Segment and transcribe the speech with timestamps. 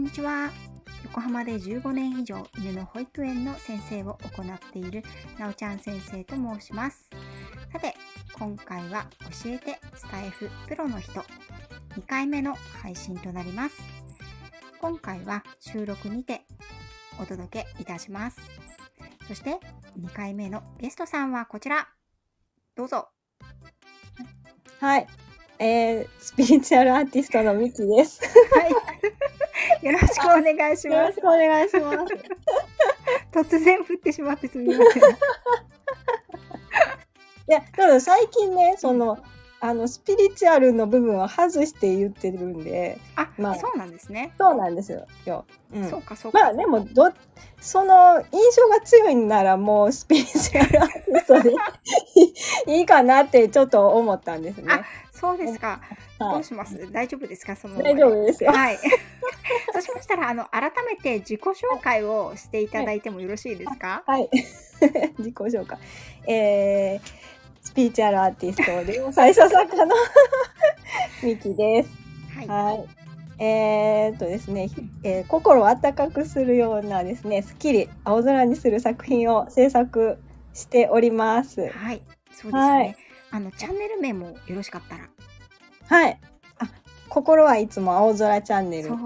[0.00, 0.50] んにちは。
[1.04, 5.02] 横浜で15年以上犬の保育園の先生を行っている
[5.38, 7.10] なおちゃん先生と申します。
[7.70, 7.94] さて、
[8.38, 9.06] 今回は
[9.44, 11.20] 教えてスタイフプロの人
[11.96, 13.76] 2回目の配信となります。
[14.80, 16.46] 今回は収録にて
[17.20, 18.40] お届けいたします。
[19.28, 19.58] そして
[20.00, 21.88] 2回目のゲストさんはこちら。
[22.74, 23.08] どうぞ。
[24.80, 25.06] はい。
[25.62, 28.22] えー、スピリチュアルアーティストのミキです。
[28.22, 28.70] はい。
[29.84, 30.96] よろしくお願いします。
[30.96, 32.14] よろしくお願いします。
[33.30, 35.02] 突然降ってしまってすみません。
[35.02, 35.06] い
[37.48, 39.18] や、ただ最近ね、その、
[39.62, 44.32] あの、スピリチュアルの部分は外して言ってるんで、あ、まあそうなんですね。
[44.38, 45.06] そうなんですよ。
[45.26, 46.38] ようんそうかそうか。
[46.40, 47.10] まあでもど、
[47.60, 51.52] その印象が強いんならもうスピリチュアルアーティストで
[52.78, 54.72] いいかなってちょっと思ったんですね。
[54.72, 55.80] あそうですか。
[56.18, 56.90] どはいうします？
[56.90, 57.54] 大丈夫ですか？
[57.54, 58.52] その大丈夫ですよ。
[58.52, 58.78] はい。
[59.72, 64.02] そうしましたら、あの、改めて自己紹介をしていただいてもよろしいですか？
[64.06, 64.30] はい。
[65.18, 65.78] 自己紹介。
[66.26, 67.00] えー、
[67.62, 69.94] スピリチュアルアーティストで、最初作家の
[71.22, 71.90] ミキです。
[72.36, 72.48] はい。
[72.48, 72.88] はい。
[73.42, 80.18] えー、っとですね、ひえー心を温かくするようなですね、すっきり青空にする作品を制作
[80.52, 81.68] しております。
[81.70, 82.02] はい。
[82.32, 82.70] そうですね。
[82.70, 82.96] はい
[83.32, 85.08] あの、チャンネル名もよろしかったら。
[85.86, 86.20] はい。
[86.58, 86.68] あ、
[87.08, 88.98] 心はいつも青空チャンネルそう。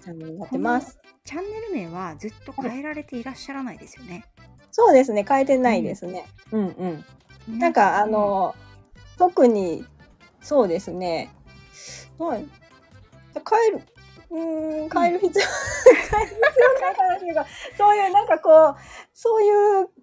[0.00, 0.98] チャンネルになってます。
[1.24, 4.24] チャンネル名はずっと変えられていらっしゃらないですよね。
[4.70, 6.24] そうですね、変えてないですね。
[6.52, 7.04] うんうん。
[7.48, 8.54] なんかあ、の、
[9.18, 9.84] 特に
[10.40, 11.30] そうですね。
[12.18, 12.46] はい。
[13.34, 13.82] 変える。
[14.30, 15.44] うーん変える必要、
[16.10, 17.46] 変える必要ないかなっていうか、
[17.78, 18.76] そういうなんかこう、
[19.12, 19.50] そうい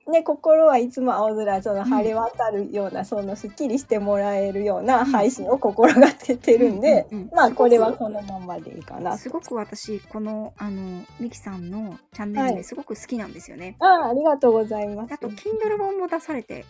[0.07, 9.17] うね、心はいつも青空、その晴れ渡るような、そのすっきりしてもらえるような配信を心がけてるんで、うんうんうんまあこれはこのままでいいかな。
[9.17, 13.75] すごく私、この、あの、ミキさんのチャンネルはい名すごく好きなんですよね。
[13.79, 15.17] ああ、ありがとうございますあ。
[15.17, 16.65] と、Kindle 本も出されて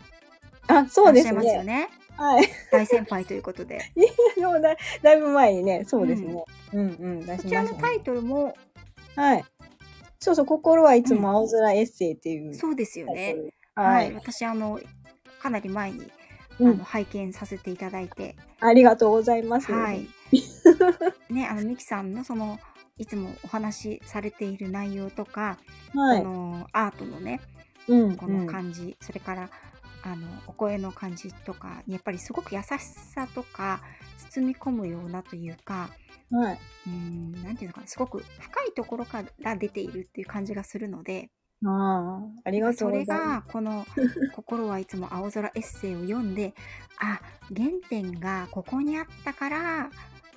[0.68, 1.64] あ、いそうですね。
[1.64, 1.90] ね。
[2.18, 2.48] はい。
[2.72, 3.80] 大先輩ということで。
[4.38, 6.44] もうだだいぶ前にね、そうですね。
[6.74, 7.82] うん、うん、出しこちらましたね。
[7.82, 8.56] のタイトルも、
[9.16, 9.46] はい。
[10.20, 12.54] そうそう、心はいつも青空エッセイっていう。
[12.54, 13.38] そうですよね。
[13.76, 14.12] ははい。
[14.12, 14.14] い。
[14.14, 14.80] 私、あの、
[15.40, 16.12] かなり前に、
[16.60, 19.72] うんあの拝見させていただいて、ありがとうございます。
[19.72, 20.08] はい。
[21.34, 22.60] ね、あの、ミキさんのその、
[22.98, 25.58] いつもお話しされている内容とか、
[25.96, 26.22] はい。
[26.22, 27.40] このアートのね、
[27.88, 28.48] うん、このうん。
[28.48, 29.50] 感じ、それから、
[30.04, 33.82] あの、お声の感じとかに、やっぱりすごく優しさとか、
[34.18, 35.92] 包み込むようなというか、
[36.30, 36.62] はい。
[36.90, 41.32] ん、なんていうのかな、すごく深いところから出ているっていう感じがするので、
[41.66, 43.86] ああ、ありがとそうれございまがこの
[44.32, 46.54] 「心はいつも青空エッセイ」を読んで
[47.00, 47.22] あ
[47.56, 49.90] 原点がここにあったから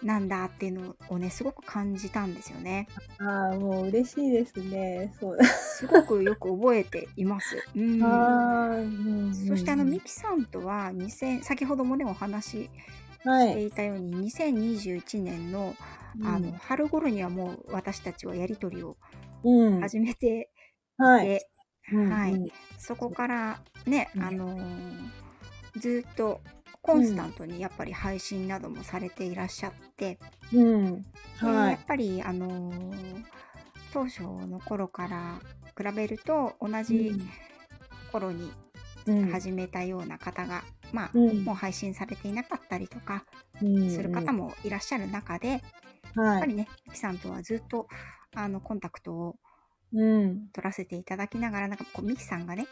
[0.04, 2.86] なんだっていうのをねすごく感じたんですよね。
[3.18, 3.24] す。
[3.24, 5.14] ああ、もう嬉しいですね。
[5.18, 5.38] そう。
[5.44, 7.56] すごくよく覚えています。
[7.74, 12.70] うん、うんそしてあのミキさんとは2000先ほどもねお話し
[13.54, 15.74] ていたように、2021年の
[16.22, 18.96] あの春頃にはもう私たちはやり取りを
[19.42, 20.50] うん、始めて
[20.98, 21.26] はい。
[21.26, 21.48] で、
[21.92, 22.48] うんはいうん
[22.78, 25.24] そこからね、うんあのー
[25.76, 26.40] ずっと
[26.84, 30.18] コンスタントにやっぱり配信などもされていらっしゃって、
[30.52, 31.02] うん。
[31.02, 31.08] で
[31.38, 31.70] はい。
[31.72, 33.24] やっぱりあのー
[33.92, 35.40] 当初の頃から
[35.78, 37.12] 比べると同じ
[38.12, 38.52] 頃に
[39.06, 43.24] うん始めたような方が、まあ、うんもう配信されていなかったりとか
[43.62, 45.62] うんする方もいらっしゃる中で、
[46.16, 46.36] やはい。
[46.38, 47.88] っぱりね、ミキさんとはずっと
[48.34, 49.36] あのコンタクトを
[49.92, 50.48] うん。
[50.52, 52.66] 取らせていただきながら、なんかこうミキさんがね、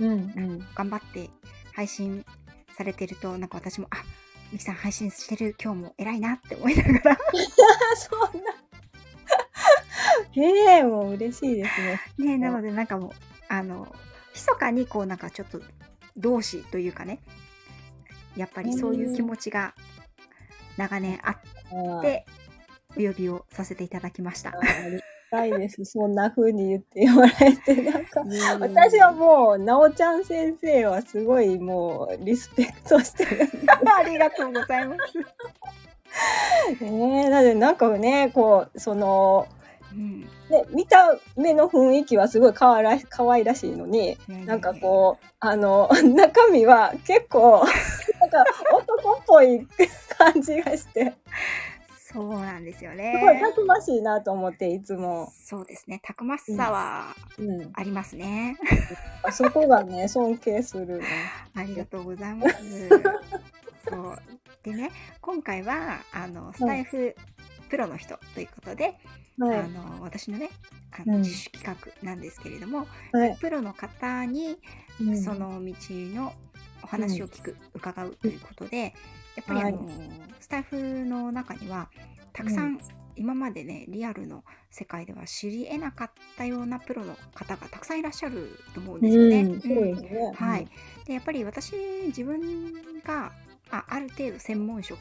[0.00, 0.10] うん。
[0.10, 0.66] うん。
[0.74, 1.28] 頑張って
[1.74, 2.24] 配信
[2.72, 3.96] されてるとなんか私もあ
[4.52, 7.18] ミキさん配信してる今日も偉いなって思いながら
[7.96, 8.52] そんな。
[10.34, 12.00] ええもう嬉しいですね。
[12.18, 13.10] ねなのでなんかもう
[13.48, 13.94] あの
[14.34, 15.60] 密かにこうなんかちょっと
[16.16, 17.20] 同志というかね
[18.36, 19.74] やっぱりそういう気持ちが
[20.76, 22.26] 長年あって
[22.96, 24.52] お呼びをさせていただきました。
[25.32, 25.82] たいです。
[25.86, 28.22] そんな風に言ってもらえて、なんか、
[28.60, 33.48] 私はもう、なおちゃん先生はすごいもう、リスペクトしてる。
[33.98, 36.84] ありがとうございます。
[36.84, 39.48] ね え、だってなんかね、こう、その、
[39.92, 47.64] うん、ね、見た目の雰囲気はすごいかわら可愛らしいのに、なんかこう、あの、 中身は結構、
[48.20, 49.66] なんか男っぽい
[50.18, 51.14] 感じがして、
[52.12, 53.40] そうなんですよすごいね。
[53.40, 55.32] たくましいなと思って、いつも。
[55.34, 56.00] そうですね。
[56.02, 57.70] たくましさはうん。
[57.74, 58.56] ありますね。
[59.22, 61.04] あそこがね、尊敬するね。
[61.54, 62.88] ありがとうございます。
[63.88, 64.16] そう
[64.62, 67.14] でね今回はあのスタイフ
[67.68, 68.84] プロの人ということで、
[69.38, 70.50] はいあの私のね
[70.92, 74.58] あうんの自主企画なんですけれども、はいプロの方に
[75.00, 76.32] うんその道の
[76.84, 78.94] お話を聞く、伺うということで
[79.36, 79.88] やっぱりあの、
[80.40, 81.88] スタッフの中には
[82.32, 82.78] たくさん、
[83.16, 89.40] 今までねリアルの世界では知り得なかったようなプロの方がたくさんいらっしゃると思うんですよね。
[89.42, 90.32] うん。
[90.32, 90.68] はい、
[91.04, 91.74] でやっぱり私
[92.06, 93.32] 自分が
[93.70, 94.98] あある程度専門職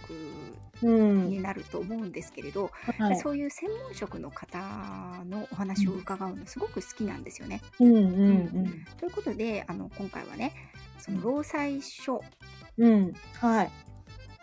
[0.83, 1.29] うん。
[1.29, 3.15] になると思うんですけれど、はい。
[3.17, 4.57] そういう専門職の方
[5.29, 7.61] のお話を伺うのすごく好きなんですよね。
[7.79, 10.53] うんうんということであの今回はね
[10.97, 12.23] その労災書
[12.77, 12.91] うん。
[12.91, 13.13] うん。
[13.39, 13.71] はい。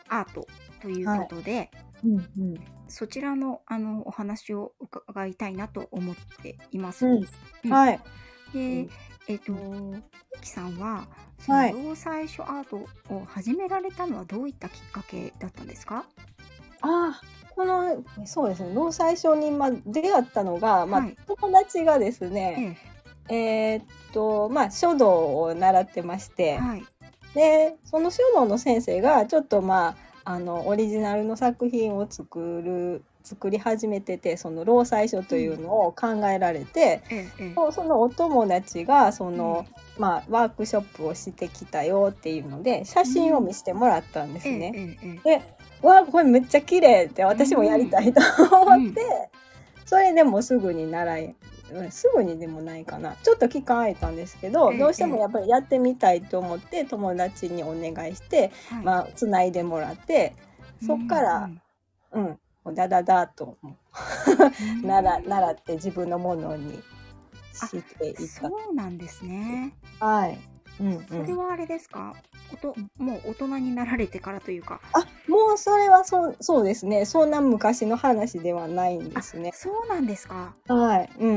[0.08, 0.46] アート
[0.80, 1.70] ということで、
[2.04, 2.20] うんう
[2.54, 2.54] ん。
[2.88, 7.06] そちらのあのお話を伺いたいなと思っています。
[7.06, 7.28] うん。
[7.64, 7.70] うん。
[7.72, 8.00] はい。
[8.52, 8.90] で、うん。
[9.28, 10.02] えっ、と、ゆ
[10.40, 11.06] きさんは、
[11.38, 16.04] そはいの労災書アートを始められたのはどういったきっかけだったんですか？
[16.80, 17.20] ああ、
[17.54, 21.16] この、そうですね、労災書に、まあ、出会ったのが、まあ、はい。
[21.26, 22.78] 友達がですえね、
[23.28, 26.86] えーっと、まあ、書道を習ってましえて、はい。
[27.34, 39.66] で、その書道の先生が、ちょっとまあ、あの、オリジナルの作品を作る、作り始めてて、その労災書というのを考えられて、ええええそそのお友達が、その、
[39.98, 44.72] まあ、ワークショップをしてきたよっていうので、写真を見せてもらったんですええね。
[44.74, 45.42] ええええで、
[45.82, 48.20] わあ、これめっちゃ綺麗って私もやりたいと
[48.60, 49.30] 思って、
[49.86, 51.34] それでもうすぐに習い、
[51.72, 53.16] うんすぐにでもないかな。
[53.22, 60.34] ちょっと期間空いたんですけど、ええどうしてもやっぱりやってみたいと思って友達にお願いして、はいまあ、つないでもらって、
[60.84, 61.50] そっから、
[62.12, 63.76] うん、だだだとうん
[64.82, 66.82] 習習って自分のものに
[67.52, 69.74] していっそうなんですね。
[69.98, 70.06] た。
[70.06, 70.38] はい。
[70.80, 72.14] うんうそれん、はあれですか？
[72.52, 74.80] おともう大人になられてからというか。
[74.92, 79.50] あもうそれはそうそうですねそんな昔の話ではないんですね。
[79.54, 80.54] そうなんですか？
[80.68, 81.10] はい。
[81.18, 81.28] うん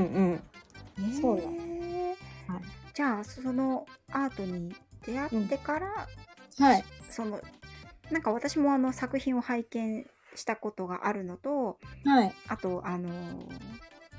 [1.00, 1.12] うん。
[1.22, 2.16] そうなへえ
[2.48, 6.08] はいじゃあそのアートに出会ってから、
[6.60, 6.84] はい。
[7.10, 7.42] その
[8.12, 10.06] なんか私もあの作品を拝見
[10.36, 12.34] したことがあるのとはい。
[12.48, 13.10] あとあの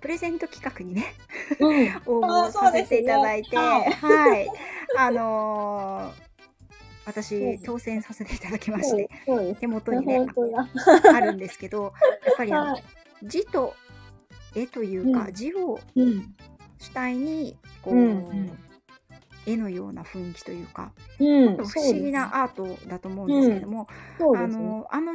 [0.01, 1.15] プレゼント企画にね
[1.61, 1.87] うん。
[2.07, 4.49] 応募させていただいて、あそうですねはい
[4.99, 6.33] あのー
[7.05, 9.11] 私当選させていただきまして。
[9.59, 10.25] 手元にね。
[11.13, 11.93] あるんですけど
[12.25, 12.85] やっぱりあのはい。
[13.25, 13.75] 字と
[14.55, 16.35] 絵というか、うん字をうん。
[16.79, 17.95] 主体にこう、
[19.47, 21.57] 絵のような雰囲気というか、うん。
[21.57, 23.89] 不思議なアートだと思うんですけれども、
[24.37, 24.47] あ。
[24.47, 25.13] のあの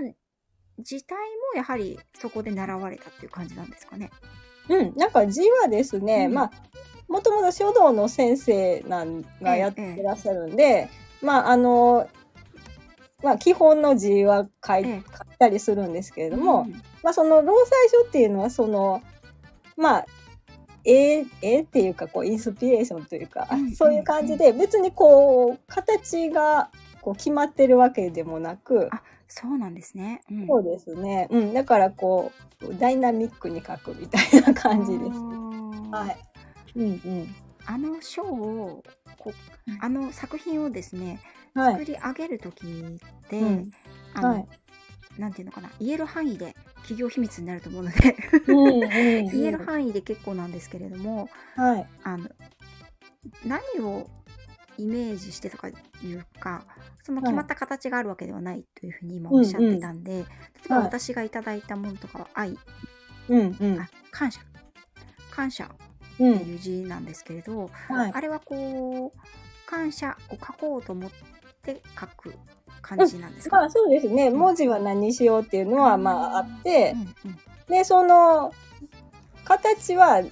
[0.79, 1.21] 字体も
[1.55, 4.11] やはりそこで習われたっていう感じなんですかね？
[4.67, 4.93] うん。
[4.97, 6.51] なんか字はですね、うんまあ、
[7.07, 10.89] もともと書道の先生なんがやってらっしゃるんで、
[11.21, 12.07] まあ、あの、
[13.23, 16.71] まあ、基本の字は書い,、ええ書いたりするんですけれども、うん
[17.03, 19.01] まあ、その労災書っていうのはその
[19.75, 20.05] まあ
[20.83, 26.69] 絵絵っていうかこうインスピレーションというか、うんそういう感じで別にこう形が
[27.01, 30.21] こう決まってるわけでもなく、あそうなんですね。
[30.31, 30.47] うん。
[30.47, 32.31] そうですね、うん、だからこ
[32.61, 35.11] うダイナミックに描くみたいな感じです。
[35.91, 36.17] はい、
[36.77, 36.87] うんう
[37.23, 37.35] ん。
[37.65, 38.83] あの書を
[39.17, 39.33] こ
[39.81, 41.19] あの作品をですね、
[41.53, 41.73] はい。
[41.73, 43.71] 作り上げる時って、うん。
[44.13, 44.47] あの、はい。
[45.17, 48.15] なんていうのかな言える範囲で企業秘密になると思うので。
[48.47, 48.87] うんうんう
[49.23, 49.31] ん。
[49.31, 51.87] 言える範囲で結構なんですけれどもはい。
[52.03, 52.29] あの
[53.45, 54.07] 何を
[54.77, 56.63] イメージしてとかいうか
[57.03, 60.25] その決まった形があるわけではないというふうに今おっしゃってたんで、例え
[60.69, 60.85] ばはい。
[60.85, 62.57] 私がいただいたものとかは愛、
[63.27, 63.79] うんうん。
[63.79, 64.39] あ感謝。
[65.31, 65.69] 感謝
[66.19, 66.33] うん。
[66.33, 68.11] いう字なんですけれど、はい。
[68.13, 71.11] あれはこう感謝を書こうと思っ
[71.61, 72.33] て書く
[72.81, 74.29] 感じなんですか、まあそうですね。
[74.29, 78.53] 文字は何しようっていうのはまああって、うんうんでその
[79.43, 80.23] 形は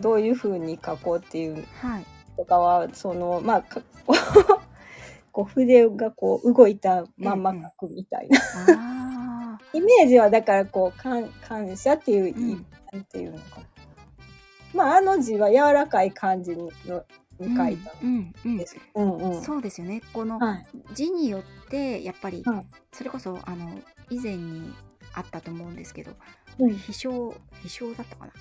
[0.00, 2.06] どういうふうに書こうっていうはい。
[2.36, 3.82] とかはそのまあか
[5.30, 12.66] こう筆がこう動いたまんま書くみたいな、あ イメージはだからこう感感謝っていう、ー、うん。
[12.94, 13.73] なんていうのかな
[14.74, 17.04] まああの字は柔らかい感じにの
[17.38, 17.92] に書いた。
[18.02, 18.76] うんです。
[19.42, 20.02] そうですよね。
[20.12, 20.66] このはい。
[20.94, 22.66] 字によってやっぱりはい。
[22.92, 24.72] それこそあの以前に
[25.14, 26.12] あったと思うんですけど
[26.58, 26.76] うん。
[26.76, 28.32] 飛翔飛翔だったかな？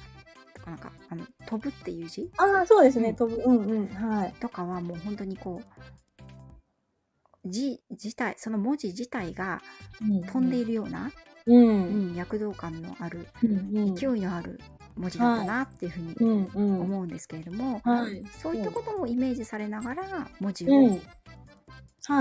[0.65, 2.31] なんかあの飛ぶっていう字？
[2.37, 3.15] ああそうですね、うん。
[3.15, 4.33] 飛ぶうんうんはい。
[4.39, 9.61] とかはもう本当にこう字自体その文字自体が
[9.99, 11.11] 飛んでいるような、
[11.45, 11.57] うん。
[11.57, 13.95] ううんん、躍動感のあるうん。
[13.95, 14.61] 勢いのある
[14.95, 18.23] 文字だったなっていうふうに思うんですけれども、はい。
[18.41, 20.89] そういったこともイメージされながら文字を、うん。
[20.89, 21.01] はい。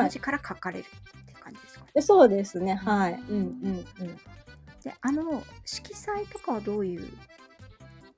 [0.02, 1.90] 文字から書かれるっていう感じですかね。
[1.94, 2.74] でそうですね。
[2.74, 3.22] はい。
[3.28, 3.44] うんうん
[4.00, 4.16] うん。
[4.82, 7.06] であの色彩とかはどういう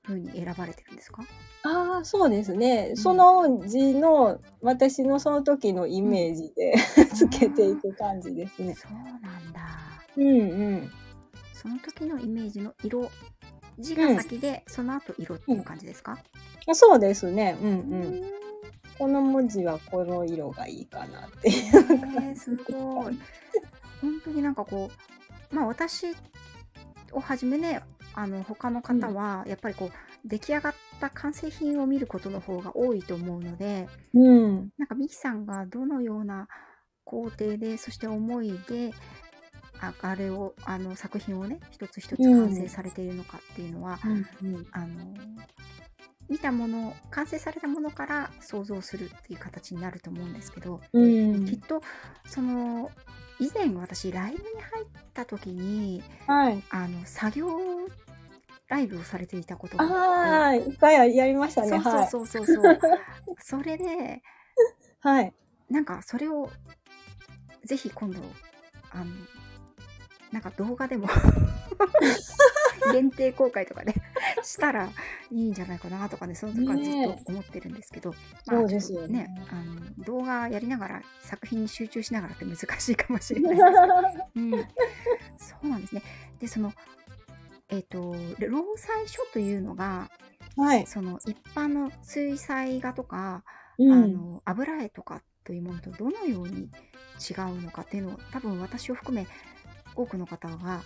[0.03, 1.23] 風に選ばれてるんですか？
[1.63, 2.91] ああ、そうですね。
[2.93, 2.97] ん。
[2.97, 6.75] その字の私のその時のイメージで
[7.13, 8.73] つけていく感じですね。
[8.75, 9.67] そうなんだ。
[10.15, 10.91] うんうん。
[11.53, 13.09] その時のイメージの色
[13.79, 16.17] 字が先で、その後色っていう感じですか、
[16.67, 17.57] あそうですね。
[17.61, 18.01] うんううん。
[18.15, 18.21] ん
[18.97, 21.63] この文字はこの色がいいかなっていう。
[21.63, 23.19] へーすごい。
[24.01, 24.89] 本当になんかこ
[25.51, 26.07] う、まあ私
[27.11, 27.81] をはじめね、
[28.13, 29.91] あの他の方はやっぱりこう
[30.27, 34.69] 出来上がった完成品を見ることの方が多いと思うので、うん。
[34.77, 36.47] なんかミキさんがどのような
[37.03, 38.91] 工程で、そして思いで、
[39.81, 44.87] ああれをあの作品をね一つ一つ完成されているのかっていうのは、うんあの
[46.27, 51.45] 見たもの完成されたものから想像するっていう形になると思うんですけど、うん。
[51.45, 51.81] きっと
[52.25, 52.89] その
[53.39, 56.63] 以前私ライブに入った時にはい。
[56.71, 57.49] あの作業
[58.67, 61.77] ライブをされていたことがあってああ、一回やりましたね。
[61.77, 62.07] はい。
[62.09, 62.79] そうそうそうそうそう
[63.37, 64.23] それで
[65.01, 65.33] はい。
[65.69, 66.49] なんかそれを
[67.65, 68.19] ぜひ今度
[68.91, 69.05] あの
[70.35, 71.07] なんか動画でも
[72.91, 73.95] 限定公開とかね
[74.43, 74.89] したら
[75.31, 76.89] いいんじゃないかなとかねその時からず
[77.21, 78.09] っと思ってるんですけど、
[78.45, 79.33] まあそうですよね。
[79.33, 83.55] ちょっとあの動画やりながら作品に集中しながらって難しいかもしれない。
[83.55, 83.81] ですけど
[84.35, 84.51] うん、
[85.37, 86.01] そうなんですね。
[86.37, 86.73] で、その、
[87.69, 90.11] えっ、と、労災書というのが、
[90.57, 90.85] はい。
[90.85, 93.45] その一般の水彩画とか、
[93.77, 93.91] うん。
[93.93, 96.69] あの油絵とかというものとどのように
[97.19, 99.25] 違うのかっていうのを、多分私を含め
[99.95, 100.81] 多くの方が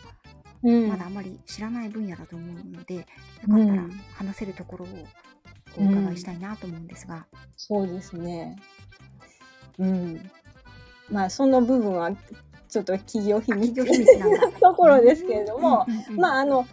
[0.64, 4.88] うんまだあまり知らない分野だと思うので、よかったらうん話せるところを
[5.78, 7.26] お伺いしたいなと思うんですが。
[7.56, 8.58] そうですね。
[9.78, 10.32] うん。
[11.10, 12.12] まあ、その部分は、
[12.68, 13.78] ちょっと企業秘密
[14.20, 15.86] な ところですけれども、
[16.16, 16.68] まあ、あの、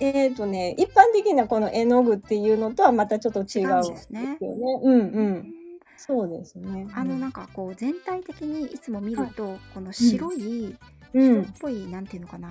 [0.00, 4.38] えっ、とね、一般的なこの絵の具っていうのとはまたちょっと違うんですよね。
[4.40, 5.54] うんうん。
[5.98, 6.88] そうですね。
[6.94, 10.78] あのなんかこう全体的にいつも見ると、この白い、うん
[11.12, 11.44] 白っ。
[11.60, 12.50] ぽいなんていうのかな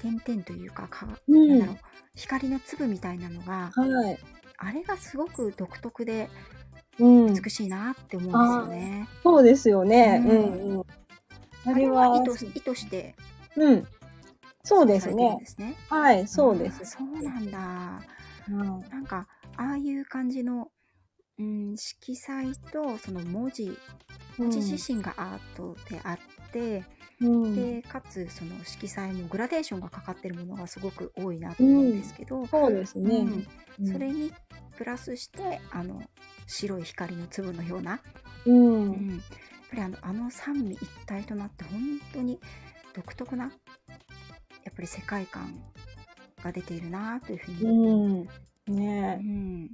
[0.00, 1.76] 点々というかか、うんなんだろう
[2.14, 4.18] 光の粒みたいなのがはい。
[4.58, 6.28] あれがすごく独特で
[6.98, 7.34] うん。
[7.34, 9.08] 美しいなって思うんですよね。
[9.22, 10.22] そうですよね。
[10.24, 10.80] ううんんうん。
[10.80, 10.84] あ
[11.66, 13.14] あれれはは意図意図して
[13.56, 13.86] うん。
[14.62, 15.36] そうですね。
[15.40, 15.74] ですね。
[15.90, 16.84] はい、そうです。
[16.84, 18.00] そうなんだ。
[18.48, 20.68] うんなんかああいう感じの、
[21.38, 23.76] うん、色彩とその文字
[24.36, 26.18] 文字自身がアートであっ
[26.52, 26.84] て、
[27.20, 33.16] うんでかつその色彩もグラデーションがかかってるものがすごく多いなと思うんですけど、そうですね。
[33.16, 33.46] うんうん
[33.92, 34.32] それに
[34.76, 36.02] プラスしてあの
[36.46, 38.00] 白い光の粒のような、
[38.44, 38.50] う。
[38.50, 39.20] うんん、やっ
[39.70, 41.80] ぱりあのあの三位一体となって本
[42.12, 42.38] 当に
[42.94, 43.50] 独特なや
[44.70, 45.60] っぱり世界観
[46.42, 48.28] が出ているなというふうに、うん。
[48.68, 49.70] うねん、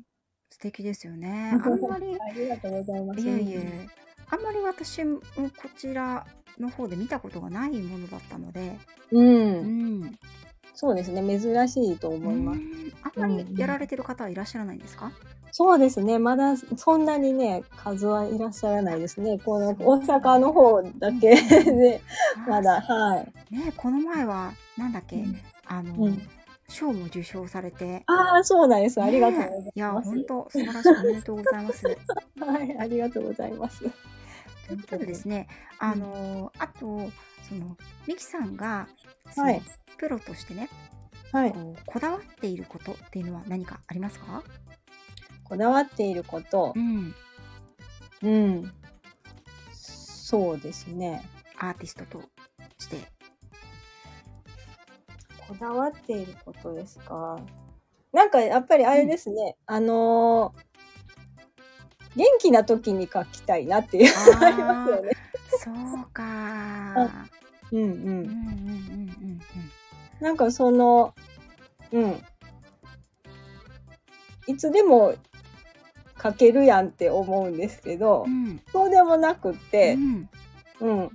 [0.51, 1.53] 素敵ですよね。
[1.53, 1.57] え。
[1.63, 3.21] あんまりありがとうございます。
[3.21, 3.89] いえいえ
[4.33, 6.27] あんまり私もこちら
[6.61, 8.79] の方で見たことがないものだったので、
[9.11, 9.19] う。
[9.19, 10.19] うんん、
[10.75, 11.23] そうですね。
[11.23, 12.61] 珍しいと思います。
[12.61, 15.11] うんあんまりやられてる方はいらっしゃらないんですか、
[15.53, 16.19] そうですね。
[16.19, 19.39] まだそんなにね、数はいらっしゃらないですね。
[19.39, 22.01] この大阪の方だけで、
[22.47, 23.55] まだ、はい。
[23.55, 26.29] ねこの前はなんだっけ、うんあの、うん
[26.71, 29.03] 賞も受賞されてああ、そうなんです。
[29.03, 29.65] ありがとうございます。
[29.65, 31.87] ねいや本当素晴らしいおめでとうございます。
[32.39, 33.85] はい、ありがとうございます。
[34.71, 35.49] ということでですね、
[35.81, 37.11] あのあと
[37.49, 38.87] そのミキさんが
[39.35, 39.63] そのはい
[39.99, 40.69] プロとしてね、
[41.33, 41.53] はい。
[41.53, 44.45] こうこだわっていることっていうのは何かありますか？
[45.43, 47.15] こだわっていることう、ん、
[48.23, 48.73] うん。
[49.73, 51.29] そうですね。
[51.59, 52.23] アーティストと
[52.79, 52.97] して。
[55.49, 57.41] こだわっていることですか。
[58.13, 59.57] なんかやっぱりあれですね。
[59.67, 60.70] あのー
[62.17, 65.11] 元気な時に書きたいなっていうあーありますよね。
[65.49, 66.23] そうか。
[67.73, 68.23] うんううんうんうんん。
[68.23, 69.41] うん
[70.21, 71.15] なんかその、
[71.93, 72.23] うん。
[74.47, 75.15] いつでも
[76.23, 78.61] 書けるやんって思うんですけど、うんうん。
[78.71, 80.29] そうでもなくってう、ん
[80.81, 81.11] うん。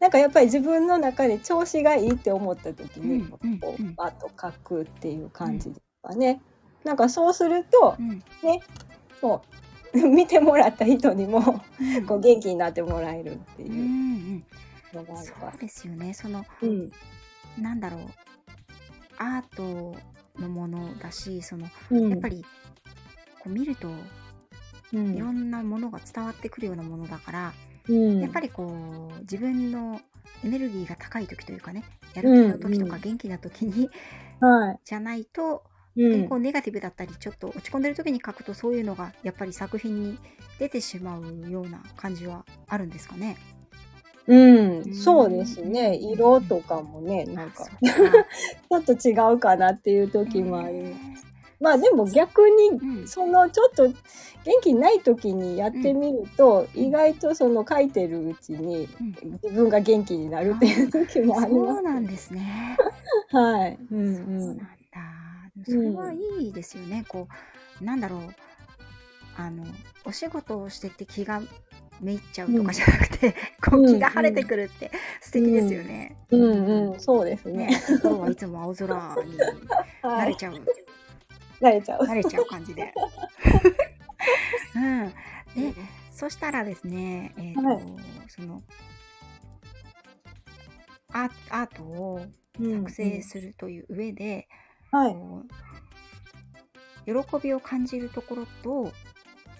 [0.00, 6.40] なんかやっぱり自分の中で調子がいいって思った時に、うんうんこうんう、バッと書くっていう感じですかね。
[6.84, 8.22] なんかそうするとう、ん
[9.20, 9.40] そう、
[10.14, 14.44] 見てもらった人にも、うんこう元気になってもらえるってうんういうん
[14.92, 16.14] のがあるかそうですよね。
[16.14, 16.46] そのら。
[16.62, 16.92] うん。
[17.58, 18.00] なんだろう
[19.18, 19.96] アート
[20.40, 22.44] のものだしそのうんやっぱり
[23.40, 23.88] こう見ると
[24.92, 27.52] うんいろんなものが伝わってくるようなものだから、
[27.88, 30.00] うんやっぱりこう自分の
[30.44, 31.82] エネルギーが高い時というかね
[32.14, 33.88] やる気の時とうんうんか元気な時に、
[34.40, 34.78] はい。
[34.84, 35.64] じゃないと
[35.98, 40.18] うんこうネガティブだったりちょっと落ち込んでる時に書くとそういうのがやっぱり作品に
[40.58, 43.36] 出てしまうような感じはあるんですかね？
[44.28, 44.36] う
[44.90, 45.96] ん、そうですね。
[45.96, 51.26] 色とかもね、なんか、 ちょっと違うかなっていう時もあります。
[51.60, 53.94] まあでも逆に、うんそのちょっと元
[54.62, 62.76] 気ない時にやってみると、意外とその書いてるうちにうん自分が元気になるっていう時もありまそうなんですね。
[63.30, 63.34] す。
[63.36, 63.78] はい。
[63.90, 64.68] うんうん。
[65.64, 67.04] それはいいですよね。
[67.08, 67.28] こ
[67.80, 68.34] う、なんだろう。
[69.36, 69.64] あの、
[70.04, 71.40] お仕事をしてて気が
[72.00, 73.34] めいっちゃうとかじゃなくて、
[73.64, 76.16] こううん気が晴れてくるって素敵ですよね。
[76.30, 77.66] うんうん、そうですね。
[77.66, 78.86] ね、心はいつも青空
[79.24, 79.38] に
[80.02, 80.26] はい。
[80.26, 80.54] 慣れちゃう、
[81.60, 82.02] 慣れちゃう。
[82.02, 82.92] 慣れちゃう感じで。
[84.74, 85.06] うん。
[85.06, 85.14] で、
[86.10, 87.82] そしたらですね、えっ、と、はい
[88.26, 88.62] その、
[91.12, 92.20] アアートを
[92.60, 94.48] うん作成するという上で、
[94.90, 95.12] はい。
[95.12, 95.42] こ
[97.06, 98.92] う喜びを感じるところと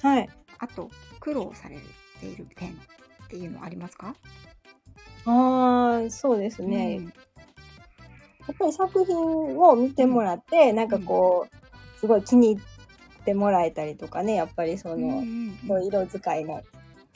[0.03, 0.29] はい。
[0.59, 1.77] あと苦労され
[2.21, 2.75] ている点っ
[3.29, 4.15] ていうのはありますか？
[5.25, 6.95] ああ、そうですね。
[6.95, 9.17] やっぱり作品
[9.59, 16.63] を見てもらって、なんかこう、すごい気に入ってもらえたりとかね、やっぱりその、うんうんこう色使いが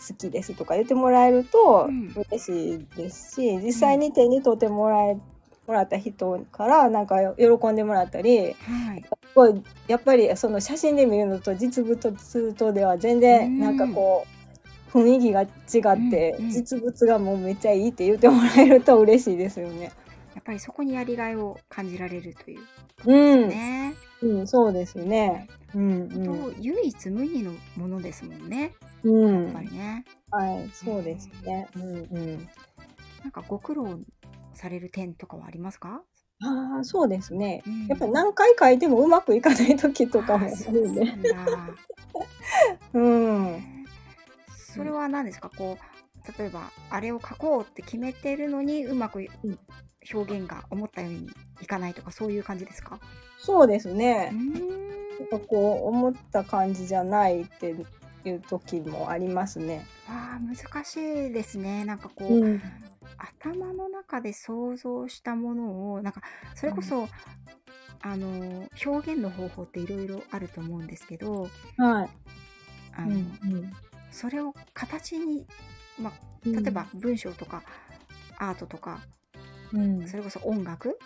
[0.08, 2.12] 好きですとか言ってもらえるとうん。
[2.30, 5.16] 嬉しいですし、実際に手に取ってもらえ
[5.66, 9.02] もらった人からなんか喜んでもらったり、はい。
[9.02, 14.26] すごいやっぱりその写真で見るのと実物とでは全然なんかこ
[14.94, 16.50] う、雰囲気が違って、うんうん。
[16.50, 19.92] 実物がもうめっちゃいいって言ってもらえると嬉しいですよね。
[20.34, 22.60] やっぱりそこにやりがいを感じられるという
[23.04, 25.48] うん、ね、うん、そうですね。
[25.74, 28.72] うん、と唯一無二のものですもんね。
[29.02, 31.68] うん、うやっぱん、りね、はい、そうですね。
[31.76, 32.48] うん、うん。
[33.22, 33.98] なんかご苦労
[34.54, 36.02] される点とかはありますか？
[36.44, 37.62] ああ、そうですね。
[37.66, 41.02] うんやっぱり何回書いてもうまくいかない時とかもあるんで。
[42.94, 43.62] うん。
[44.56, 45.50] それは何ですか？
[45.56, 49.58] こう例えばあれを書こうって決めてるのにうまくうん
[50.12, 52.98] 表現が思ったようにいかないとかそういう感じですか？
[53.38, 54.30] そうですうね。
[54.32, 54.52] ーん
[55.20, 57.76] なんかこう思った感じじゃないって
[58.24, 59.86] いう時もありますね。
[60.08, 60.96] わあ難し
[61.28, 62.62] いですねなんかこう、うん。
[63.18, 66.22] 頭の中で想像したものをなんか
[66.54, 67.08] それこそ、
[68.00, 72.10] あの表現の方法っていろいろあると思うんですけどはい。
[72.94, 73.72] あの、うん。
[74.10, 75.46] それを形に、
[75.98, 76.12] まあ、
[76.44, 77.62] 例えば文章とか
[78.38, 79.00] アートとか
[79.72, 80.98] うん、それこそ音楽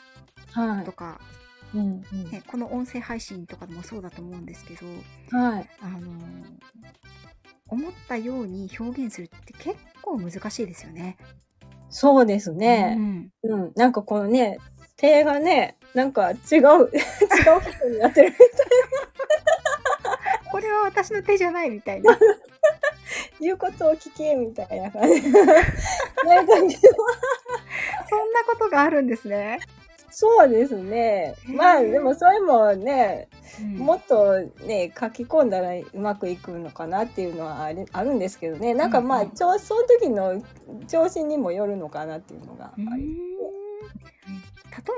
[0.52, 0.92] はいと。
[0.92, 1.20] か、
[1.74, 2.00] うん。
[2.30, 5.40] ね、この音声配信とかでもそうだと思うんですけどうん。
[5.40, 5.68] はい。
[5.80, 6.10] あの
[7.68, 11.16] 思ったように表現するって結構難しいですよね。
[11.90, 12.94] そうですうね。
[12.94, 13.72] んうん。
[13.77, 14.59] なんかこのね、
[14.96, 18.35] 手がね、なんか違う、 違う人になってる。
[20.51, 22.18] これは私の手じゃないみたいな。
[23.40, 25.20] 言うことを聞けみたいな感じ。
[25.31, 25.44] そんな
[28.46, 29.59] ことがあるんですね。
[30.18, 31.35] そうですね。
[31.46, 33.29] まあでもそれもね、
[33.61, 38.72] うんもっとね書き込んだらうまくいくのかなっていうのはあるあるんですけどね。
[38.72, 40.42] なんかまあ、うんその時の
[40.88, 43.05] 調子にもよるのかなっていうのがあ例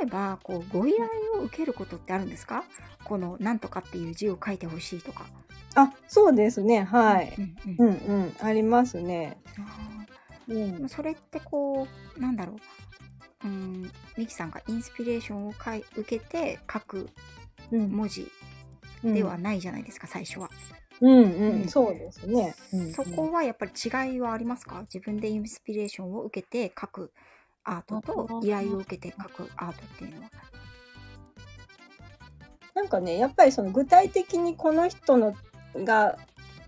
[0.02, 2.62] えばこうご依頼を受けることってあるんですか？
[3.02, 5.26] この「なんとか」っていう字を書いてほしいとか。
[5.74, 6.84] あ、そうですね。
[6.84, 7.34] はい。
[7.36, 9.36] うんうんうんうんありますね。
[9.58, 9.62] あ
[10.46, 12.56] うんーそれってこうなんだろう
[13.44, 17.08] うんミキさんがインスピレーションをかい受けて書く
[17.70, 17.90] うん。
[17.90, 18.30] 文字
[19.02, 20.50] ではないじゃないですか、最初は。
[21.00, 21.60] うんううん。
[21.62, 22.54] んそうですね。
[22.72, 24.80] うんそこはやっぱり違いはありますか？
[24.82, 27.12] 自分でインスピレーションを受けて書く
[27.62, 30.30] アートと依頼を受けて書くアートっていうのは。
[32.74, 35.34] なんかねやっぱりその具体的にこの人の
[35.76, 36.16] が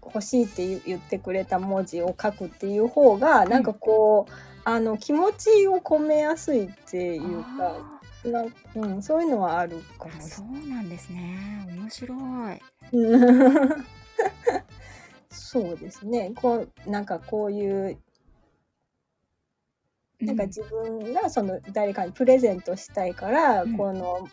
[0.04, 4.32] 欲しいって言言ってくれた文字を書くっていう方がなんかこう、
[4.64, 7.76] あの気持ちを込めやすいっていうか
[8.24, 11.66] あなんうん、そういうのはあるかもそうなんですね。
[11.68, 12.60] 面白い。
[15.30, 16.32] そうですね。
[16.34, 17.98] こうなんかこういう
[20.20, 24.28] なんか自分がその誰かにプレゼントしたいから、うんこの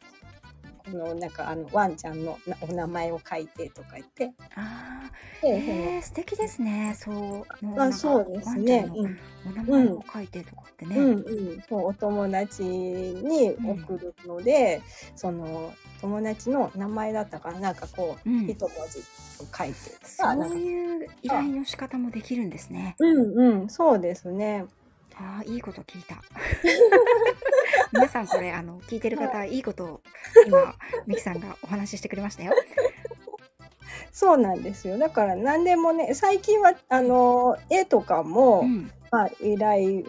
[0.92, 4.34] このなんかあのワンちゃんのなお名前を書いてとか言って。
[4.56, 6.96] ああ、でえー、素敵ですね。
[6.98, 7.46] そう。
[7.80, 8.90] あそうですね
[9.46, 10.98] お名前を書いてとかってね。
[10.98, 14.82] うんうん、そうお友達に送るので、
[15.16, 19.02] その友達の名前だったからなんかこう、うん一文字
[19.56, 19.74] 書いて
[20.04, 22.96] そういう依頼の仕方もできるんですね。
[23.00, 24.66] うんうんそうですね
[25.20, 26.22] ああ、いいこと聞いた。
[27.92, 30.02] 皆さんこれ、あの、聞いてる方、いいことを
[30.46, 30.76] 今、
[31.06, 32.54] ミキさんがお話ししてくれましたよ。
[34.12, 34.98] そうなんですよ。
[34.98, 38.92] だから何でもね、最近はあの絵とかも、うん。
[39.12, 40.04] まあ依頼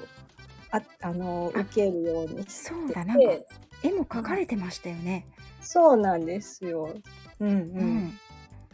[0.71, 3.45] ああのあ受けるようにしそうだ、てて、なんか、
[3.83, 5.27] 絵も描かれてましたよね。
[5.61, 6.95] そうなんですよ。
[7.41, 7.53] うんう。
[7.53, 7.61] うん
[8.09, 8.19] ん。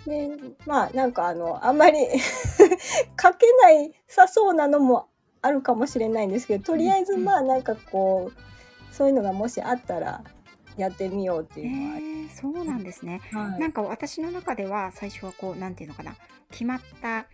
[0.06, 1.98] で、まあなんかあのあんまり
[3.16, 5.08] 描けないさそうなのも
[5.44, 10.22] あるかもしれないんですけど、とりあえずまあなんかこうそういうのがもしあったら
[10.76, 13.20] やってみようってえいうのはありー、そうなんですね。
[13.32, 16.16] はいなんか私の中では最初はこう、なんていうのかな、
[16.50, 17.26] 決まった、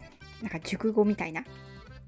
[0.42, 1.44] なんか熟語みたいな、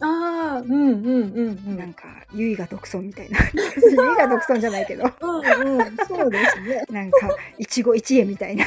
[0.02, 1.78] ああ、うんうんうんうん。
[1.78, 3.38] なんか、ゆいが独尊みたいな。
[3.54, 5.04] ゆいが独尊じゃないけど。
[5.04, 6.84] うんうん、そうですね。
[6.90, 8.64] なんか、一期一会みたいな、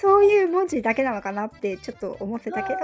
[0.00, 2.80] そういう文字だけなのかなってちょっと思ってたけど、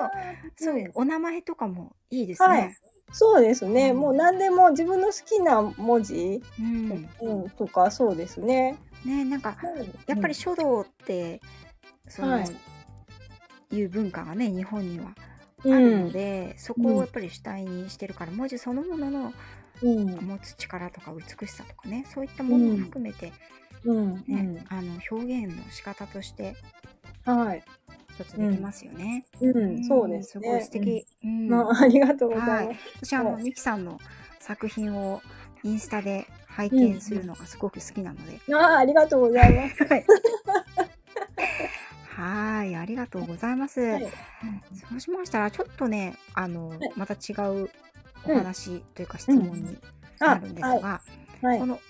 [0.57, 2.62] そういうお名前とかもいいですはい。
[2.62, 2.77] ね。
[3.12, 3.90] そうですね。
[3.90, 3.98] うん。
[3.98, 7.09] もう何でも自分の好きな文字、うん。
[7.20, 8.77] うん、とかそうですね。
[9.05, 9.57] ねなんか、
[10.07, 11.40] やっぱり書道って、
[12.09, 13.77] その、はい。
[13.77, 19.33] いう文化がね、日本にはあうん、るので、そこをやっぱり主体にしてるから、文字そのものの
[19.83, 23.33] うん、持つ力とか美しさとかね、そういったものを含めて、
[23.85, 26.55] うん、ね、あの表現の仕方としてうん、
[27.24, 27.62] はい、
[28.18, 29.24] 一つできますよね。
[29.40, 30.48] うん、そうですすね。
[30.48, 31.06] ごい素敵。
[31.24, 31.48] うんうん。
[31.48, 32.80] まあ、ありがとうございはいます。。
[33.02, 33.98] 私あのはいミキさんの
[34.40, 35.22] 作品を
[35.62, 39.84] インスタで拝見するのがすごく好きなので、ああ、ありがとうございます。
[39.84, 40.06] はい。
[42.16, 43.80] はい、ありがとうございます。
[43.80, 44.02] はい
[44.88, 47.70] そうしましたらちょっとね、あの、いまた違う
[48.24, 49.78] お話というか質問に
[50.20, 51.00] なるんですが、は
[51.42, 51.80] い、はいこ、の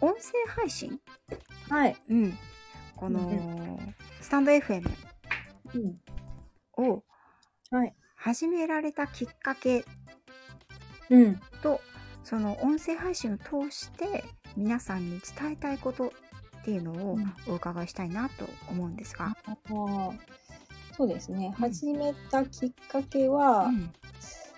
[0.00, 0.20] 音声
[0.54, 1.00] 配信、
[1.70, 2.38] はい、うん、
[2.96, 4.88] この、うんスタンド FM
[5.74, 6.00] うん、
[6.82, 7.04] を
[7.70, 9.84] はい、始められたきっかけ
[11.10, 11.82] うん、と
[12.22, 14.24] その音声配信を通して
[14.56, 17.34] 皆さんに伝えたいことっていうのをうん。
[17.48, 20.10] お伺いしたいなと思うんですが、ああ、
[20.96, 21.48] そうですね。
[21.48, 21.52] うん。
[21.52, 23.92] 始めたきっかけは、うん。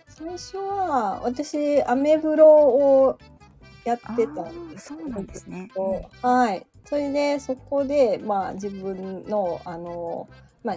[0.06, 3.18] 最初は私アメブロを
[3.84, 5.68] やあってたんですーそうなんですね。
[6.22, 6.64] はい。
[6.86, 10.28] それでそこでまあ自分のあの
[10.64, 10.76] まあ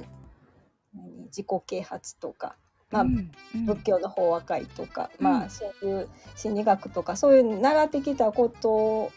[0.94, 2.56] 何自己啓発とか、
[2.92, 3.66] まあうんうん。
[3.66, 5.26] 仏教の法話会とか、うん。
[5.26, 9.12] まあそういう心理学とかそういう習ってきたこと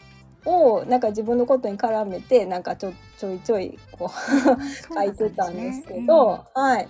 [0.45, 4.09] をなんか自分のことに絡めてなんかちょちょいちょいこう
[4.93, 6.87] 書いてたんですけど、はい。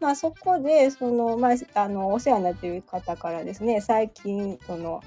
[0.00, 5.02] まあそこでそのまああのお世話になっている方からですね、最近その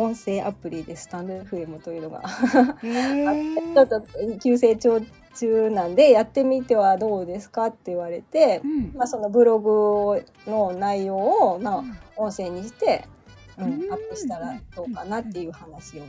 [0.00, 4.02] 音声アプリでスタンド FM というのがちょっと
[4.42, 4.98] 急成長
[5.36, 11.84] 中なんでやってみてはどうですかって言われてう、んまあそのブログの内容をまあ
[12.16, 13.04] 音声にして、
[13.58, 16.04] ううんん、アップしたらどうかなっていう話を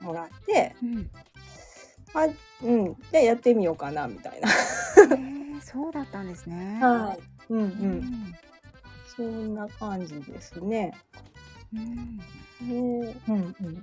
[0.00, 1.10] もらって、うん
[2.14, 2.26] あ
[2.62, 4.48] うん、でやってみようかなみたいな。
[5.60, 6.78] そうだったんですね。
[6.80, 7.52] はい。
[7.52, 7.62] うんう。
[7.62, 7.68] うん
[8.00, 8.34] ん
[9.16, 10.92] そんな感じですね。
[11.74, 12.20] うん
[12.64, 13.82] ねうんうん。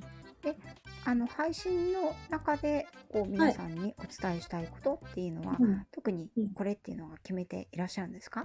[1.06, 8.44] あの配信の中でこう皆さんにお伝えしたいことっていうのは、うん特にうんこれっていうのが決めていらっしゃるんですか？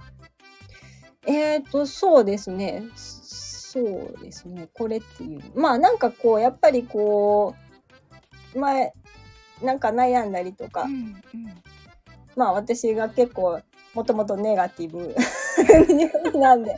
[1.27, 2.83] えっ、と、そうですね。
[2.95, 4.69] そうですね。
[4.73, 5.41] これっていう。
[5.53, 7.55] まあなんかこう、やっぱりこ
[8.55, 8.91] う、前、
[9.61, 11.61] なんか悩んだりとか、うんうん
[12.35, 13.61] まあ私が結構、
[13.93, 15.13] もともとネガティブ
[16.39, 16.77] なんで、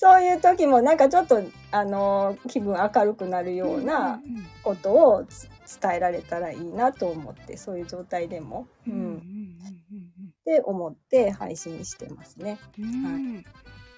[0.00, 4.20] そういう時もなんかちょっと、あの、気分明るくなるような
[4.62, 5.48] ことをつ
[5.80, 12.60] 伝えられたらいいなと思って、そういう状態でも、う、うんうんん、って思って配信してますね。
[12.78, 12.84] うん。
[12.84, 13.44] うん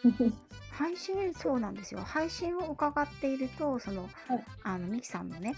[0.05, 0.35] うん
[0.71, 2.01] 配信そうなんですよ。
[2.01, 4.45] 配信を伺っているとその、はい。
[4.63, 5.55] あのミキさんのね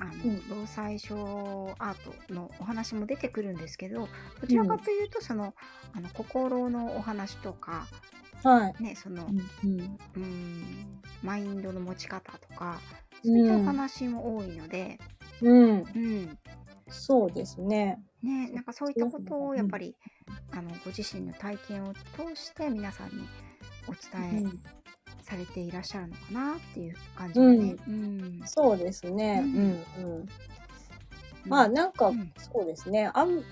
[0.00, 0.62] あの、うん。
[0.62, 4.08] 労災症アートのお話も出てくるんですけど
[4.40, 5.54] どちらかというとその,、
[5.94, 7.86] あの心のお話とか
[8.42, 8.82] はい。
[8.82, 9.98] ねその、うんうん。
[10.16, 12.78] うんマインドの持ち方とか
[13.24, 14.98] そういったお話も多いので、
[15.42, 16.38] うん、うん。
[16.88, 17.98] そうですね。
[18.22, 19.96] ね、なんかそういったことをやっぱり、
[20.52, 23.28] あのご自身の体験を通して皆さんに
[23.88, 27.76] お伝えされていらっしゃるのかなっていう感じがね。
[27.88, 28.40] うん。
[28.44, 29.42] そうですね。
[29.44, 30.28] ううんん、うん、
[31.48, 32.32] まあなんか、うん。
[32.38, 33.10] そうですね。
[33.14, 33.42] あん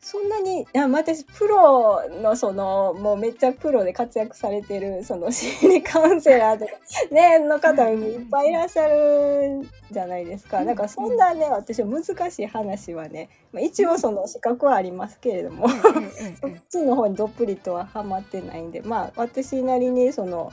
[0.00, 6.72] そんなにあ私プロのそのもうめっちゃプロで活躍されてるその心理カウンセラーとか
[7.10, 10.60] ねの方もいっぱいいらっしゃるじゃないですか。
[10.60, 15.68] うんだからそんなね私は難しい話はね、まあ、一応その資格はありますけれども。
[15.68, 16.02] そっ
[16.48, 20.52] ええちの方にどっぷりとはハマってないんでまあ私なりにその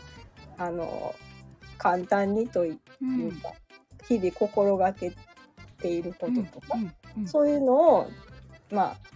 [0.58, 1.14] あの
[1.78, 3.52] 簡単にといううんか、
[4.08, 5.12] 日々心がけ
[5.80, 6.78] ていることとか、
[7.26, 8.10] そういうのを
[8.72, 9.13] まあ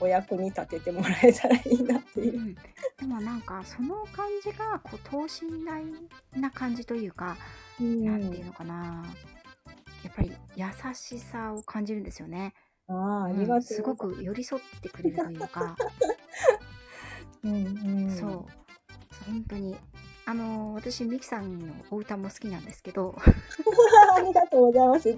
[0.00, 2.38] お役に立ててもらえたらいいなっていう。
[2.38, 2.40] う。
[2.42, 2.54] ん。
[2.54, 2.60] で
[3.06, 5.84] もなんかその感じがこう等身大
[6.40, 7.36] な感じというか、
[7.78, 9.04] なんていうのかな。
[10.02, 12.52] やっぱり優しさを感じるんですよね。
[12.88, 13.40] あああうん。
[13.40, 13.62] りがとう。
[13.62, 15.76] すごく寄り添ってくれるというか、
[17.42, 18.30] うんうん、そう。
[19.26, 19.76] 本当に。
[20.26, 23.14] あの私ミキさんのお歌も好きなんですけど。
[24.16, 25.08] ありがとうございます。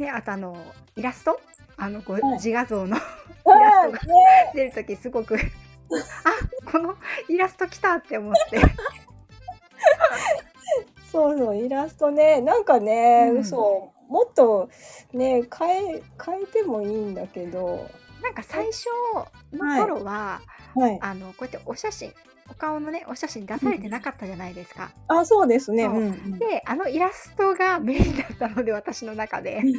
[0.00, 0.56] ねあとあの
[0.96, 1.38] イラスト？
[1.76, 2.34] あのこう、はい。
[2.34, 3.00] 自画像の あ
[3.44, 3.98] ラストが
[4.54, 5.40] 出る時すごく あ
[6.70, 6.96] この
[7.28, 8.60] イラスト来たって思って。
[11.12, 12.40] そうそうイラストね。
[12.40, 13.44] なんかね、うん。
[13.44, 14.68] そうもっと
[15.12, 17.88] ね変え変えてもいいんだけど。
[18.22, 18.86] なんか最初
[19.52, 20.42] の頃は、
[20.74, 20.98] はい。
[21.00, 22.12] あのこうやってお写真
[22.50, 24.90] お顔のねお写真出されてなかったじゃないですか。
[25.08, 25.84] あそうですね。
[25.84, 25.94] そう。
[25.94, 26.38] うんうん。
[26.38, 29.62] であのイラストがメインだったので私の中で。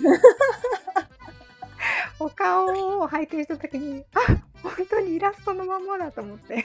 [2.19, 4.19] お顔を拝見した時にあ
[4.61, 6.63] 本当にイラストのまんまだと思って、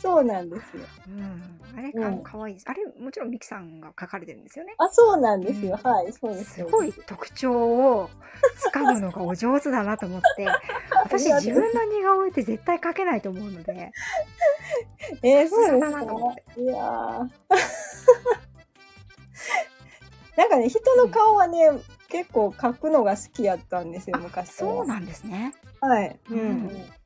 [0.00, 0.82] そうなんですよ。
[1.08, 2.22] うん、あれうん。
[2.22, 2.64] かわいいです。
[2.68, 4.74] あれもちろんミキさんが描かれてるんですよね。
[4.78, 5.90] あそうなんですよ、うん。
[5.90, 8.10] はいそうですすごい特徴を
[8.56, 10.46] つかむのがお上手だなと思って
[11.04, 13.92] 私自分の似顔絵って絶対描けないと思うので。
[15.22, 15.98] えー、そうですか。
[16.56, 17.28] いやー。
[20.36, 21.70] なんかね人の顔はね、
[22.08, 25.54] 結構描くのが好きやったんですよあ昔そうなんですね。
[25.80, 26.38] はい、うん。
[26.38, 26.99] うんうん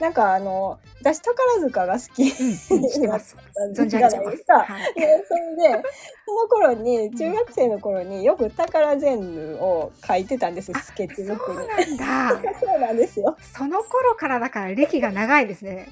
[0.00, 3.36] なんかあの私宝塚が好きうん、うん、してます。
[3.76, 3.98] 存じ。
[3.98, 4.60] ゃないですか。
[4.60, 4.94] はい。
[4.94, 5.82] でそれで
[6.24, 11.96] その頃に中学生の頃によく宝全部を書いてたんですあスケッチそブックにう。
[11.98, 12.50] なんだ。
[12.58, 13.36] そうなんですよ。
[13.40, 15.90] その頃からだから歴が長いですね。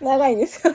[0.00, 0.74] 長いんですよ。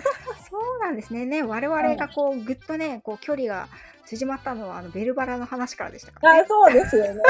[0.49, 1.25] そうなんですね。
[1.25, 3.67] ね、我々がこうぐっとね、こう距離が
[4.05, 6.41] 縮まったのはあのベルバラの話からでしたからね。
[6.41, 7.21] あそうですよね。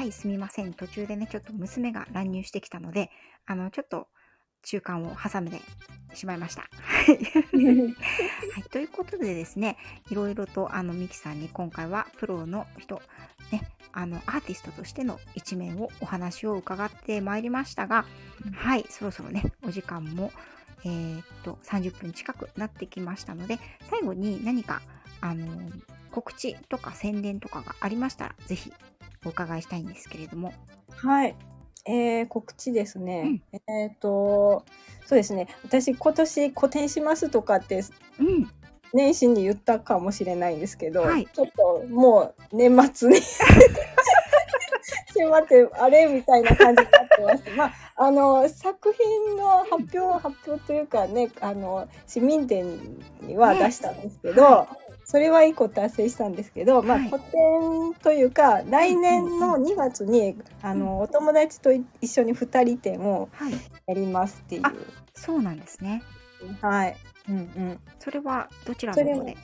[0.00, 0.72] はい、すみません。
[0.72, 3.10] 途中でね、ちょっと娘が乱入してきたので、
[3.44, 4.08] あのちょっと
[4.62, 5.60] 中間を挟んで
[6.14, 6.62] しまいました。
[6.62, 7.18] はい。
[7.18, 9.76] はい、ということでですね、
[10.10, 13.02] いろいろとあのミキさんに今回はプロの人、
[13.52, 18.06] ね、あのアーティストとしての一面をお話を伺ってまいりましたが、
[18.46, 20.32] うんはい、そろそろね、お時間も、
[20.82, 23.58] えーっと30分近くなってきましたので、
[23.90, 24.80] 最後に何か
[25.20, 25.46] あの
[26.10, 28.72] 告知とか宣伝とかがありましたら、ぜひ
[29.24, 30.52] お伺いしたいんですけれども。
[30.96, 31.36] はい。
[31.86, 33.42] えー、告知ですね。
[33.68, 34.64] えっ、と
[35.06, 35.48] そうですね。
[35.64, 37.82] 私今年個展しますとかって
[38.18, 38.50] うん、
[38.92, 43.16] 年始に言ったかもしれないんですけど、はいちょっともう年末に
[45.14, 46.06] 迫ってあれ？
[46.06, 47.50] みたいな感じになってます。
[47.56, 52.78] まああの作品の発表発表というかねあの市民展
[53.22, 54.68] には出したんですけど、は
[55.10, 57.10] それは一個達成したんですけど、まあはい。
[57.10, 63.52] 個展というか来年の2月にあのお友達と一緒に2人展をはい、
[63.88, 64.62] やりますっていう。
[64.64, 64.72] あ
[65.14, 66.04] そうなんですね。
[66.60, 66.96] はい。
[67.28, 67.80] うんうん。
[67.98, 69.36] それはどちらの方で？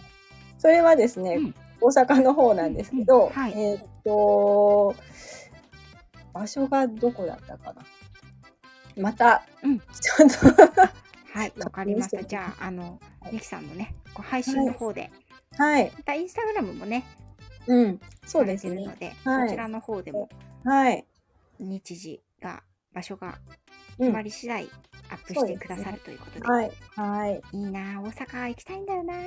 [0.58, 1.54] それはですね、うん。
[1.80, 3.52] 大阪の方なんですけど、うんうんはい。
[3.56, 4.94] えーっと
[6.32, 7.82] 場所がどこだったかな。
[8.96, 9.80] また、うん。
[9.80, 10.62] ちょっと
[11.34, 12.22] はい、わかりました。
[12.22, 13.32] じゃあ、あのは、い。
[13.34, 15.10] ミキさんのね、こう配信の方で、
[15.52, 17.04] はい、またインスタグラムもね、
[17.66, 18.84] うん、そうですね。
[18.84, 19.48] ので、はい。
[19.48, 20.28] そちらの方でも
[20.64, 21.06] はい、
[21.58, 23.38] 日時が、場所が
[23.98, 24.06] うん。
[24.06, 24.68] 決まり次第
[25.10, 29.14] アップしてくださるということで、はい、はい、いいなあ大阪行きたいんだよな。
[29.14, 29.18] あ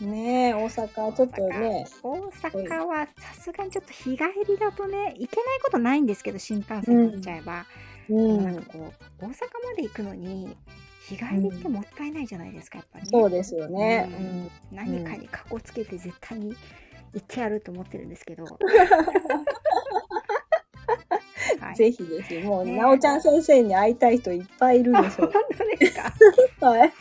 [0.04, 7.66] ねえ大阪ちょっとね、大阪はさすがにちょっと日帰りだとね、行けないことないんですけど、新幹線乗っちゃえば。
[8.08, 9.30] うでもなんかん、こう、大阪
[9.64, 10.56] まで行くのに、
[11.16, 13.10] 日帰りってもったいないじゃないですか、やっぱり、ね。
[13.10, 14.08] そうですよね。
[14.10, 14.22] ううん。
[14.44, 16.54] ん、何かにかこつけて絶対に
[17.14, 18.44] 行ってやると思ってるんですけど。
[21.60, 22.72] はい、ぜひぜひもう、ね。
[22.74, 26.12] えなおちゃん先生に会いたい人いっぱいいるでしょ 本当ですか？
[26.60, 26.64] う。
[26.64, 26.92] はい、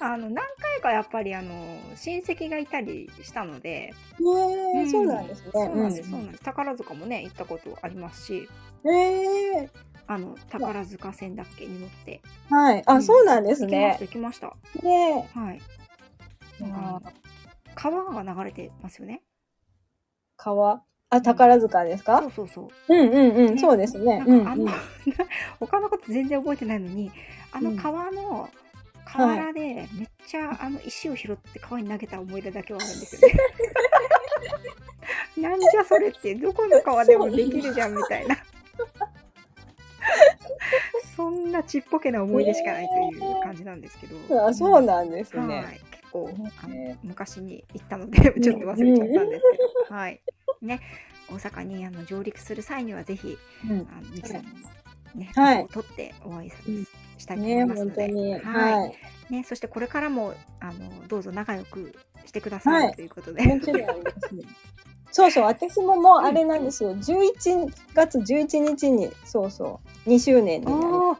[0.00, 1.50] あの何回かやっぱりあの
[1.96, 5.50] 親戚がいたりしたので、ねえ、そうなんですね。
[5.52, 6.44] そうなんです、うんそうなんです。
[6.44, 8.48] 宝塚もね行ったことありますし。
[8.84, 8.90] え
[9.64, 9.68] え
[10.10, 12.20] あの宝塚線だっけに乗って。
[12.50, 13.02] はい、あ、うん。
[13.04, 13.96] そうなんですね。
[14.00, 15.28] 行きました行きね。
[15.32, 15.60] はい。
[17.76, 19.22] 川が流れてますよね。
[20.36, 22.22] 川、あ、宝塚ですか？
[22.22, 22.32] そう。
[22.34, 22.92] そうそう。
[22.92, 23.60] うんうんうん、ね。
[23.60, 24.18] そうですね。
[24.18, 24.44] なうんん。
[24.44, 24.70] かあの、うん。
[25.60, 27.12] 他のこと全然覚えてないのに
[27.52, 28.50] あの川の
[29.04, 33.34] 河原でめっちゃあの石を拾って川に投げた思い出だけはあるんですよね。
[35.48, 38.36] なんじゃそれってどこの川でもできるじゃんみたいな
[41.16, 45.48] そんなちっぽけな思い出しかないという感じなんですけど、あそうなんですはい。
[45.48, 45.80] ね。
[45.90, 46.30] 結構
[46.62, 49.42] あのね昔に行ったのでちょっと忘れちゃったんです
[49.86, 50.20] けど、はい。
[50.62, 50.80] ね
[51.30, 53.88] 大阪にあの上陸する際にはぜひうん。
[53.90, 54.58] あのミキさんにも
[55.14, 55.62] ね、はい。
[55.62, 56.86] を取ってお挨うん拶
[57.18, 58.32] したいと思ねいますので、本当に。
[58.34, 58.38] は
[58.70, 58.72] い。
[58.80, 58.94] はい。
[59.30, 61.94] ね、そしてこれからもあのどうぞ仲良く
[62.26, 62.94] してください、はい。
[62.94, 63.42] ということで。
[63.44, 64.34] もちろんです。
[64.34, 64.42] ね。
[65.12, 66.92] そうそう、私ももうあれなんですよ。
[66.94, 70.86] 11月11日に、そうそう、2周年になります。
[70.86, 71.18] おー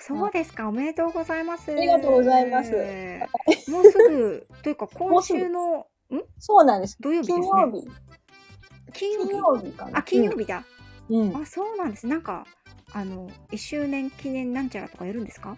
[0.00, 1.70] そうですか、おめでとうございます。
[1.70, 2.70] ありがとうございます
[3.70, 6.22] もうすぐ、 というか、今週の、ん？
[6.38, 6.96] そうなんです。
[7.00, 7.60] 土曜日金ですね。
[7.62, 7.88] 曜日。
[8.94, 9.28] 金曜日？
[9.28, 9.98] 金曜日かな。
[9.98, 10.64] あ、金曜日だ。
[11.10, 11.20] うん。
[11.20, 12.06] うんあ、そうなんです。
[12.06, 12.46] なんか、
[12.92, 15.56] あの、1周年記念なんちゃらとかやるんですか？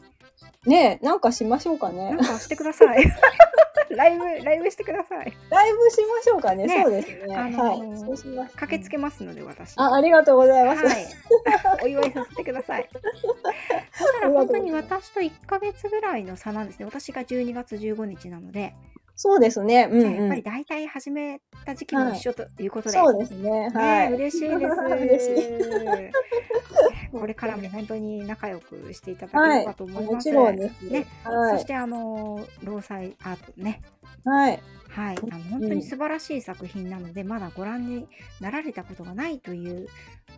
[0.67, 2.19] ねえ、なんかしましょうかねなん。
[2.19, 3.05] かしてください。
[3.97, 5.33] ライブ、ライブしてください。
[5.51, 6.67] ライブしましょうかね。
[6.67, 7.37] ねそうですね。
[7.37, 7.99] あのーはい。
[7.99, 8.57] そうします。
[8.57, 9.75] 駆けつけますので、私。
[9.77, 10.87] あ、ありがとうございます。
[10.87, 11.07] はい。
[11.83, 12.89] お祝いさせてください。
[12.93, 16.85] だから本当に私と1ヶ月ぐらいの差なんですね。
[16.85, 18.75] 私が12月15日なので、
[19.23, 19.87] そうですね。
[19.93, 20.45] うんじゃあやっぱりうん。
[20.47, 23.69] 大体始めた時期も一緒ということで、そうですね。
[23.69, 24.13] ねはい。
[24.15, 24.75] 嬉しいです。
[24.81, 30.15] 嬉しいこれからも本当に仲良くしていただければと思います。
[30.15, 30.91] もちろんです。
[30.91, 31.07] ね。
[31.23, 31.59] はい。
[31.59, 33.83] そしてあの労災アートね、
[34.25, 34.63] はい。
[34.89, 38.09] はい、あの本当に素晴らしい作品なので、まだご覧に
[38.41, 39.87] なられたことがないという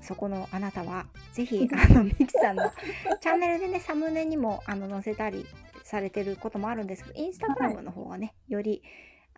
[0.00, 2.64] そこのあなたはぜひ あのミキさんの
[3.20, 5.46] チャンネルでねサムネにもあの載せたり
[5.84, 8.82] されてることもあるんですけどインスタグラムの方がね、より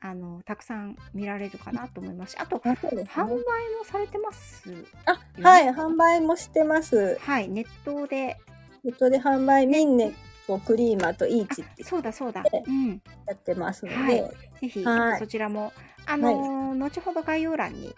[0.00, 2.32] あのたくさん見られるかなと思います。
[2.32, 3.34] しあとあそうです販売ね
[3.78, 4.70] もされてます？
[5.06, 5.68] あ、はい。
[5.70, 7.18] 販売もしてます。
[7.20, 8.36] はいネットで。
[8.84, 10.12] ネットで販売、ミンネ
[10.46, 14.30] とクリーマーとイーチってそうだそうだ、でうん、やってますので、はい。
[14.60, 15.18] ぜひ、はい。
[15.18, 15.72] そちらも。
[16.06, 17.94] あのー後ほど概要欄に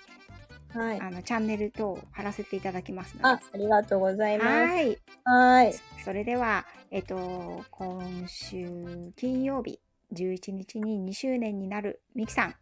[0.75, 1.01] はい。
[1.01, 4.49] あのチャンネル等貼らせていただきますのであ、ありがとうございます。
[4.49, 4.99] はい。
[5.25, 5.75] はい。
[6.05, 9.81] それでは、えっと、今週金曜日
[10.13, 12.55] 11日に2周年になるミキさん、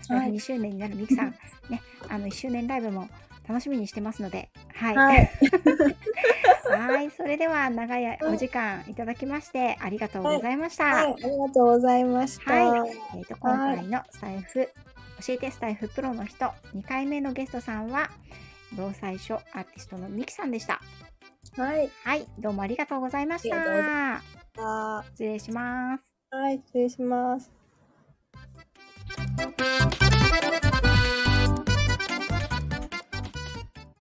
[0.00, 1.34] スタイフ2周年になるミキさん、
[1.68, 3.08] ね、あの1周年ライブも
[3.48, 4.96] 楽しみにしてますので、はい。
[4.96, 5.06] は
[6.70, 7.10] はいい。
[7.10, 10.84] それでは長いお時間いただきましてありがとうございました。
[10.84, 11.12] はい。
[11.12, 12.52] ありがとうございました。
[12.52, 14.68] はいえっと今回のスタイフ、
[15.24, 18.10] 教えてスタイフプロの人2回目のゲストさんは、
[18.76, 20.80] 労災書アーティストのミキさんでした。
[21.56, 21.90] はい。
[22.04, 24.16] はい、どうもありがとうございました。
[24.58, 26.02] あ失礼します。
[26.30, 27.50] はい、失礼します。